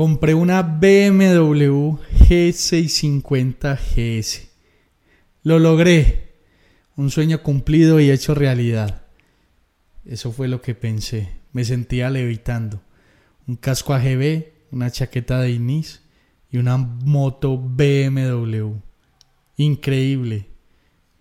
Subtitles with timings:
[0.00, 4.48] Compré una BMW G650 GS.
[5.42, 6.36] Lo logré.
[6.96, 9.02] Un sueño cumplido y hecho realidad.
[10.06, 11.28] Eso fue lo que pensé.
[11.52, 12.80] Me sentía levitando.
[13.46, 16.00] Un casco AGB, una chaqueta de Inis
[16.50, 18.70] y una moto BMW.
[19.58, 20.46] Increíble.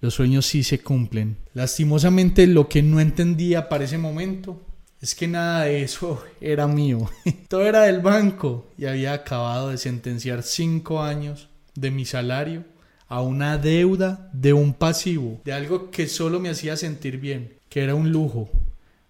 [0.00, 1.36] Los sueños sí se cumplen.
[1.52, 4.67] Lastimosamente lo que no entendía para ese momento
[5.00, 7.08] es que nada de eso era mío.
[7.48, 12.64] Todo era del banco y había acabado de sentenciar cinco años de mi salario
[13.06, 17.82] a una deuda de un pasivo, de algo que solo me hacía sentir bien, que
[17.82, 18.50] era un lujo,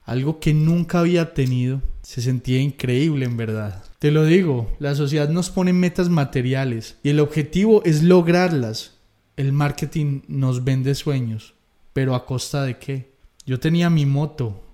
[0.05, 1.83] algo que nunca había tenido.
[2.02, 3.83] Se sentía increíble en verdad.
[3.98, 8.95] Te lo digo, la sociedad nos pone metas materiales y el objetivo es lograrlas.
[9.36, 11.55] El marketing nos vende sueños,
[11.92, 13.12] pero ¿a costa de qué?
[13.45, 14.67] Yo tenía mi moto,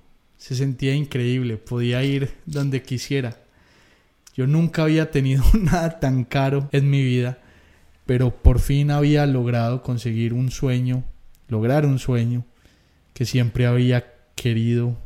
[0.45, 3.38] se sentía increíble, podía ir donde quisiera.
[4.37, 7.38] Yo nunca había tenido nada tan caro en mi vida,
[8.05, 11.03] pero por fin había logrado conseguir un sueño,
[11.49, 12.44] lograr un sueño
[13.15, 14.99] que siempre había querido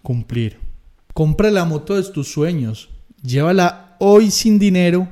[0.00, 0.56] cumplir.
[1.12, 2.88] Compra la moto de tus sueños,
[3.22, 5.06] llévala hoy sin dinero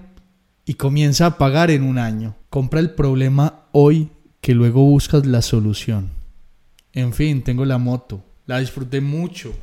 [0.65, 2.35] y comienza a pagar en un año.
[2.49, 4.09] Compra el problema hoy
[4.41, 6.13] que luego buscas la solución.
[6.95, 9.55] En fin, tengo la moto, la disfruté mucho,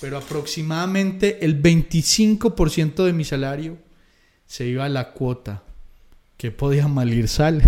[0.00, 3.78] pero aproximadamente el 25% de mi salario
[4.46, 5.64] se iba a la cuota.
[6.36, 7.62] que podía malir sal?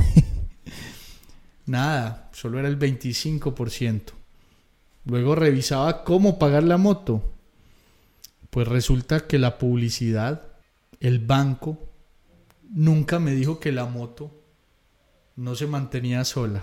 [1.66, 4.02] Nada, solo era el 25%.
[5.06, 7.32] Luego revisaba cómo pagar la moto.
[8.50, 10.42] Pues resulta que la publicidad,
[11.00, 11.78] el banco,
[12.68, 14.30] nunca me dijo que la moto
[15.36, 16.62] no se mantenía sola.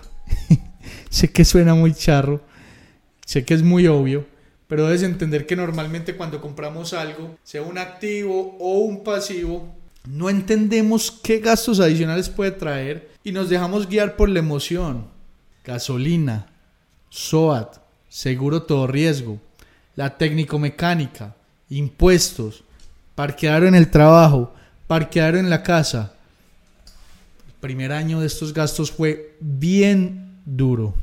[1.10, 2.42] sé que suena muy charro,
[3.26, 4.26] sé que es muy obvio,
[4.68, 9.74] pero debes entender que normalmente cuando compramos algo, sea un activo o un pasivo,
[10.08, 15.06] no entendemos qué gastos adicionales puede traer y nos dejamos guiar por la emoción.
[15.64, 16.46] Gasolina,
[17.10, 17.76] SOAT,
[18.08, 19.38] seguro todo riesgo,
[19.94, 21.36] la técnico-mecánica,
[21.68, 22.64] impuestos,
[23.14, 24.54] parquear en el trabajo,
[24.86, 26.14] parquear en la casa.
[27.46, 30.94] El primer año de estos gastos fue bien duro.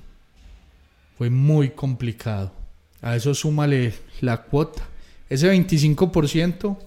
[1.20, 2.54] Fue muy complicado.
[3.02, 4.88] A eso súmale la cuota.
[5.28, 6.78] Ese 25%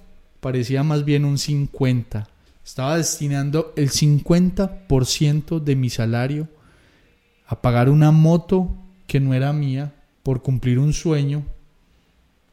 [0.40, 2.26] parecía más bien un 50%.
[2.64, 6.48] Estaba destinando el 50% de mi salario
[7.46, 8.74] a pagar una moto
[9.06, 9.92] que no era mía
[10.22, 11.44] por cumplir un sueño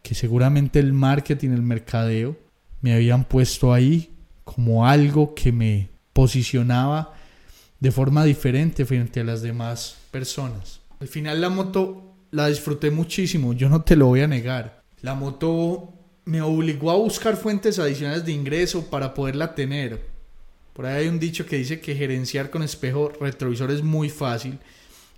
[0.03, 2.35] que seguramente el marketing, el mercadeo,
[2.81, 4.11] me habían puesto ahí
[4.43, 7.13] como algo que me posicionaba
[7.79, 10.81] de forma diferente frente a las demás personas.
[10.99, 14.83] Al final la moto la disfruté muchísimo, yo no te lo voy a negar.
[15.01, 15.93] La moto
[16.25, 20.05] me obligó a buscar fuentes adicionales de ingreso para poderla tener.
[20.73, 24.59] Por ahí hay un dicho que dice que gerenciar con espejo retrovisor es muy fácil,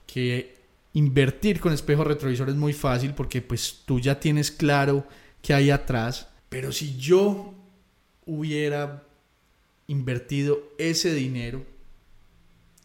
[0.06, 0.56] que
[0.94, 5.06] invertir con espejo retrovisor es muy fácil porque pues tú ya tienes claro
[5.42, 6.28] qué hay atrás.
[6.50, 7.54] Pero si yo
[8.26, 9.04] hubiera
[9.88, 11.66] invertido ese dinero,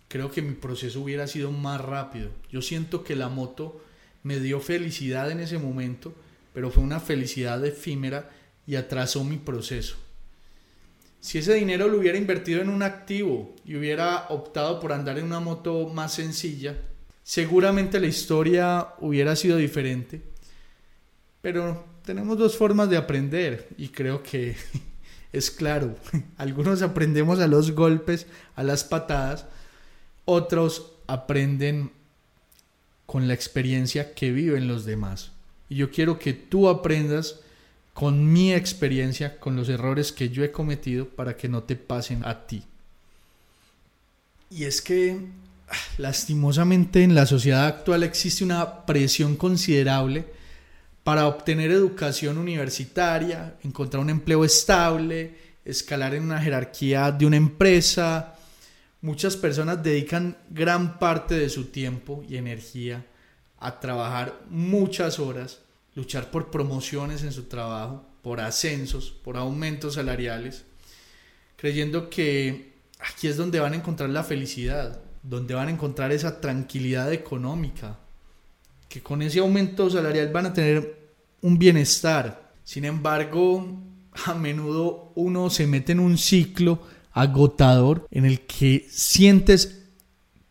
[0.09, 2.31] creo que mi proceso hubiera sido más rápido.
[2.51, 3.81] Yo siento que la moto
[4.23, 6.15] me dio felicidad en ese momento,
[6.53, 8.31] pero fue una felicidad efímera
[8.67, 9.97] y atrasó mi proceso.
[11.21, 15.25] Si ese dinero lo hubiera invertido en un activo y hubiera optado por andar en
[15.25, 16.77] una moto más sencilla,
[17.23, 20.23] seguramente la historia hubiera sido diferente.
[21.41, 24.57] Pero tenemos dos formas de aprender y creo que
[25.33, 25.97] es claro.
[26.37, 29.47] Algunos aprendemos a los golpes, a las patadas,
[30.27, 31.91] otros aprenden
[33.07, 35.33] con la experiencia que viven los demás.
[35.71, 37.41] Y yo quiero que tú aprendas
[37.95, 42.25] con mi experiencia, con los errores que yo he cometido para que no te pasen
[42.27, 42.63] a ti.
[44.51, 45.19] Y es que
[45.69, 50.27] ah, lastimosamente en la sociedad actual existe una presión considerable
[51.03, 55.35] para obtener educación universitaria, encontrar un empleo estable,
[55.65, 58.36] escalar en una jerarquía de una empresa.
[59.07, 63.07] Muchas personas dedican gran parte de su tiempo y energía
[63.57, 65.61] a trabajar muchas horas,
[65.95, 70.65] luchar por promociones en su trabajo, por ascensos, por aumentos salariales,
[71.55, 76.41] creyendo que aquí es donde van a encontrar la felicidad, donde van a encontrar esa
[76.41, 78.01] tranquilidad económica,
[78.89, 81.13] que con ese aumento salarial van a tener
[81.43, 82.51] un bienestar.
[82.65, 83.85] Sin embargo,
[84.25, 89.85] a menudo uno se mete en un ciclo agotador en el que sientes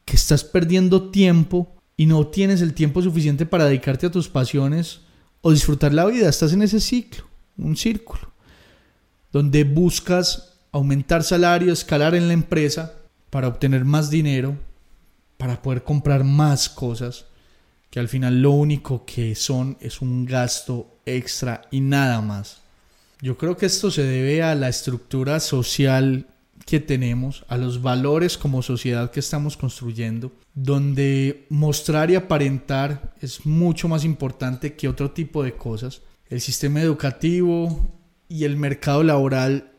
[0.03, 5.01] que estás perdiendo tiempo y no tienes el tiempo suficiente para dedicarte a tus pasiones
[5.41, 6.27] o disfrutar la vida.
[6.27, 7.25] Estás en ese ciclo,
[7.59, 8.33] un círculo,
[9.31, 12.93] donde buscas aumentar salario, escalar en la empresa
[13.29, 14.57] para obtener más dinero,
[15.37, 17.25] para poder comprar más cosas,
[17.91, 22.61] que al final lo único que son es un gasto extra y nada más.
[23.21, 26.27] Yo creo que esto se debe a la estructura social
[26.65, 33.45] que tenemos, a los valores como sociedad que estamos construyendo, donde mostrar y aparentar es
[33.45, 36.01] mucho más importante que otro tipo de cosas.
[36.27, 37.93] El sistema educativo
[38.27, 39.73] y el mercado laboral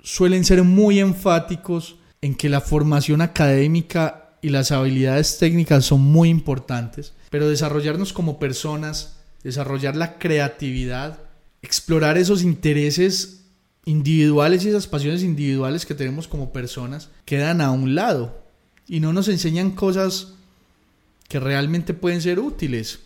[0.00, 6.28] suelen ser muy enfáticos en que la formación académica y las habilidades técnicas son muy
[6.28, 11.18] importantes, pero desarrollarnos como personas, desarrollar la creatividad,
[11.62, 13.47] explorar esos intereses
[13.88, 18.44] individuales y esas pasiones individuales que tenemos como personas quedan a un lado
[18.86, 20.34] y no nos enseñan cosas
[21.26, 23.00] que realmente pueden ser útiles,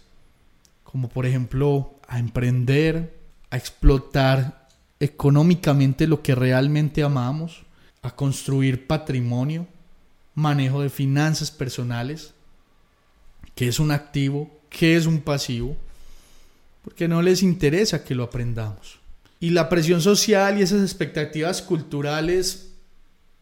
[0.82, 3.16] como por ejemplo a emprender,
[3.50, 4.68] a explotar
[4.98, 7.62] económicamente lo que realmente amamos,
[8.02, 9.68] a construir patrimonio,
[10.34, 12.34] manejo de finanzas personales,
[13.54, 15.76] qué es un activo, qué es un pasivo,
[16.82, 19.01] porque no les interesa que lo aprendamos.
[19.42, 22.74] Y la presión social y esas expectativas culturales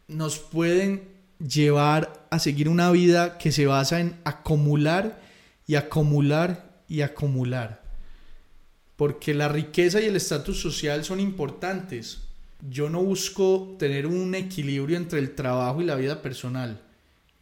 [0.08, 1.06] nos pueden
[1.38, 5.20] llevar a seguir una vida que se basa en acumular
[5.66, 7.82] y acumular y acumular.
[8.96, 12.20] Porque la riqueza y el estatus social son importantes.
[12.66, 16.80] Yo no busco tener un equilibrio entre el trabajo y la vida personal.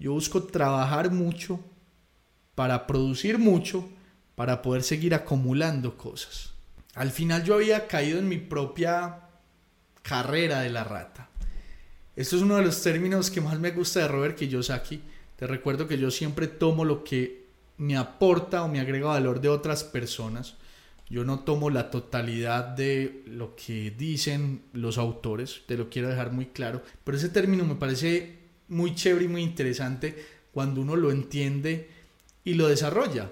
[0.00, 1.60] Yo busco trabajar mucho
[2.56, 3.88] para producir mucho
[4.34, 6.57] para poder seguir acumulando cosas.
[6.98, 9.20] Al final yo había caído en mi propia
[10.02, 11.30] carrera de la rata.
[12.16, 15.00] Esto es uno de los términos que más me gusta de Robert Kiyosaki.
[15.36, 17.46] Te recuerdo que yo siempre tomo lo que
[17.76, 20.56] me aporta o me agrega valor de otras personas.
[21.08, 26.32] Yo no tomo la totalidad de lo que dicen los autores, te lo quiero dejar
[26.32, 26.82] muy claro.
[27.04, 30.16] Pero ese término me parece muy chévere y muy interesante
[30.50, 31.90] cuando uno lo entiende
[32.42, 33.30] y lo desarrolla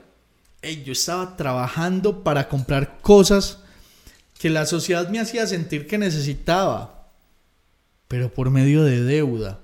[0.74, 3.58] yo estaba trabajando para comprar cosas
[4.38, 7.08] que la sociedad me hacía sentir que necesitaba,
[8.08, 9.60] pero por medio de deuda,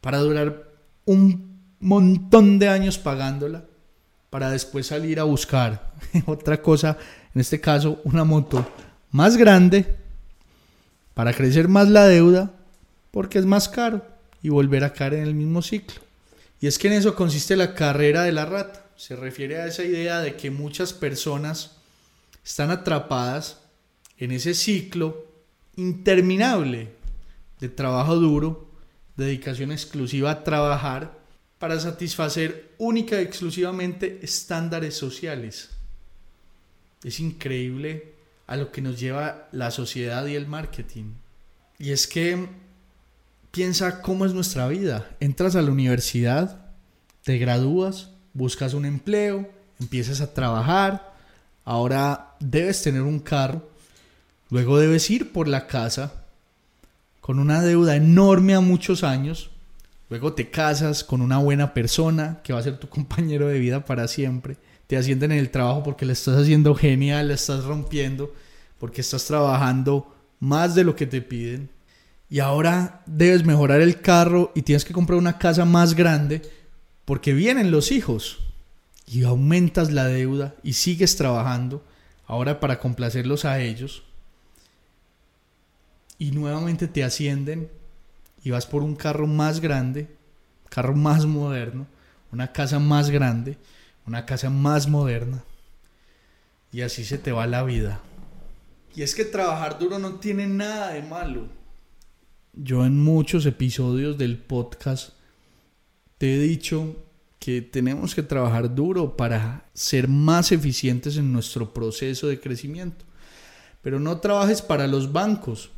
[0.00, 0.68] para durar
[1.04, 3.64] un montón de años pagándola,
[4.30, 5.92] para después salir a buscar
[6.26, 6.96] otra cosa,
[7.34, 8.66] en este caso una moto
[9.10, 9.96] más grande,
[11.14, 12.50] para crecer más la deuda,
[13.10, 14.04] porque es más caro,
[14.42, 16.00] y volver a caer en el mismo ciclo.
[16.60, 19.82] Y es que en eso consiste la carrera de la rata se refiere a esa
[19.82, 21.72] idea de que muchas personas
[22.44, 23.58] están atrapadas
[24.16, 25.26] en ese ciclo
[25.74, 26.92] interminable
[27.58, 28.70] de trabajo duro,
[29.16, 31.18] dedicación exclusiva a trabajar
[31.58, 35.70] para satisfacer única y exclusivamente estándares sociales.
[37.02, 38.14] Es increíble
[38.46, 41.14] a lo que nos lleva la sociedad y el marketing.
[41.76, 42.46] Y es que
[43.50, 45.10] piensa cómo es nuestra vida.
[45.18, 46.70] Entras a la universidad,
[47.24, 49.48] te gradúas, buscas un empleo,
[49.80, 51.12] empiezas a trabajar,
[51.64, 53.68] ahora debes tener un carro,
[54.50, 56.12] luego debes ir por la casa
[57.20, 59.50] con una deuda enorme a muchos años,
[60.10, 63.84] luego te casas con una buena persona que va a ser tu compañero de vida
[63.84, 68.34] para siempre, te ascienden en el trabajo porque le estás haciendo genial, le estás rompiendo,
[68.78, 71.70] porque estás trabajando más de lo que te piden.
[72.28, 76.42] Y ahora debes mejorar el carro y tienes que comprar una casa más grande
[77.04, 78.38] porque vienen los hijos
[79.06, 81.84] y aumentas la deuda y sigues trabajando
[82.26, 84.04] ahora para complacerlos a ellos
[86.18, 87.68] y nuevamente te ascienden
[88.44, 90.08] y vas por un carro más grande,
[90.68, 91.86] carro más moderno,
[92.30, 93.58] una casa más grande,
[94.06, 95.44] una casa más moderna.
[96.72, 98.00] Y así se te va la vida.
[98.94, 101.48] Y es que trabajar duro no tiene nada de malo.
[102.52, 105.14] Yo en muchos episodios del podcast
[106.22, 106.94] te he dicho
[107.40, 113.04] que tenemos que trabajar duro para ser más eficientes en nuestro proceso de crecimiento.
[113.80, 115.70] Pero no trabajes para los bancos,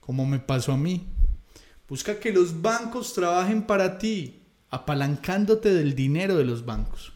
[0.00, 1.06] como me pasó a mí.
[1.88, 7.12] Busca que los bancos trabajen para ti, apalancándote del dinero de los bancos.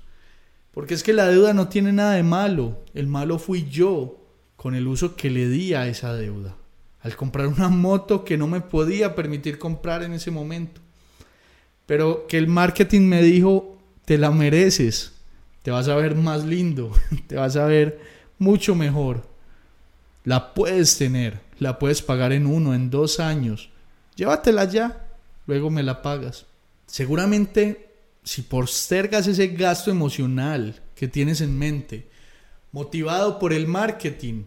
[0.70, 2.84] Porque es que la deuda no tiene nada de malo.
[2.94, 4.24] El malo fui yo
[4.54, 6.54] con el uso que le di a esa deuda.
[7.00, 10.85] Al comprar una moto que no me podía permitir comprar en ese momento.
[11.86, 15.12] Pero que el marketing me dijo, te la mereces.
[15.62, 16.92] Te vas a ver más lindo.
[17.26, 18.00] Te vas a ver
[18.38, 19.26] mucho mejor.
[20.24, 21.40] La puedes tener.
[21.58, 23.70] La puedes pagar en uno, en dos años.
[24.16, 25.08] Llévatela ya.
[25.46, 26.46] Luego me la pagas.
[26.86, 27.86] Seguramente
[28.26, 32.08] si postergas ese gasto emocional que tienes en mente,
[32.72, 34.44] motivado por el marketing,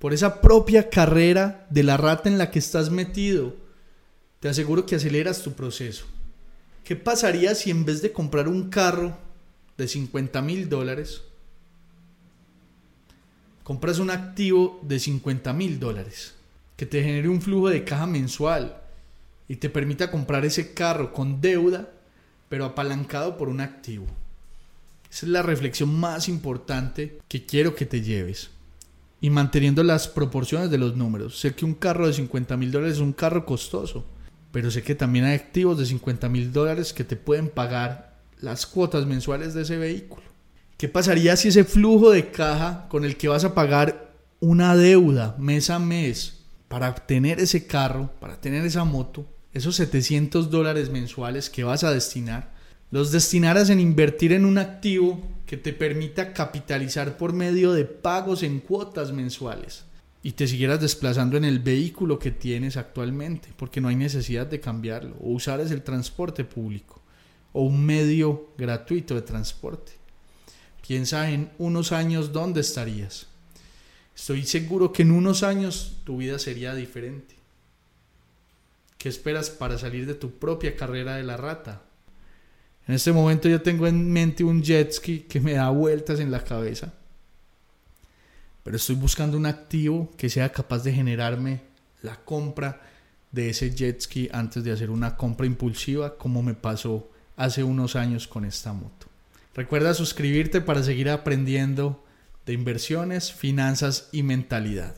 [0.00, 3.54] por esa propia carrera de la rata en la que estás metido,
[4.40, 6.06] te aseguro que aceleras tu proceso.
[6.86, 9.18] ¿Qué pasaría si en vez de comprar un carro
[9.76, 11.20] de 50 mil dólares,
[13.64, 16.36] compras un activo de 50 mil dólares
[16.76, 18.80] que te genere un flujo de caja mensual
[19.48, 21.90] y te permita comprar ese carro con deuda
[22.48, 24.06] pero apalancado por un activo.
[25.10, 28.50] Esa es la reflexión más importante que quiero que te lleves.
[29.20, 31.40] Y manteniendo las proporciones de los números.
[31.40, 34.04] Sé que un carro de 50 mil dólares es un carro costoso,
[34.56, 38.64] pero sé que también hay activos de 50 mil dólares que te pueden pagar las
[38.64, 40.22] cuotas mensuales de ese vehículo.
[40.78, 45.36] ¿Qué pasaría si ese flujo de caja con el que vas a pagar una deuda
[45.38, 51.50] mes a mes para tener ese carro, para tener esa moto, esos 700 dólares mensuales
[51.50, 52.54] que vas a destinar,
[52.90, 58.42] los destinaras en invertir en un activo que te permita capitalizar por medio de pagos
[58.42, 59.84] en cuotas mensuales
[60.26, 64.58] y te siguieras desplazando en el vehículo que tienes actualmente, porque no hay necesidad de
[64.58, 67.00] cambiarlo, o usar el transporte público
[67.52, 69.92] o un medio gratuito de transporte.
[70.84, 73.28] Piensa en unos años dónde estarías.
[74.16, 77.36] Estoy seguro que en unos años tu vida sería diferente.
[78.98, 81.82] ¿Qué esperas para salir de tu propia carrera de la rata?
[82.88, 86.32] En este momento yo tengo en mente un jet ski que me da vueltas en
[86.32, 86.94] la cabeza.
[88.66, 91.60] Pero estoy buscando un activo que sea capaz de generarme
[92.02, 92.80] la compra
[93.30, 97.94] de ese jet ski antes de hacer una compra impulsiva como me pasó hace unos
[97.94, 99.06] años con esta moto.
[99.54, 102.04] Recuerda suscribirte para seguir aprendiendo
[102.44, 104.96] de inversiones, finanzas y mentalidad.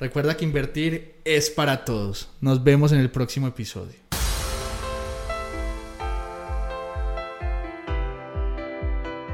[0.00, 2.28] Recuerda que invertir es para todos.
[2.40, 4.00] Nos vemos en el próximo episodio.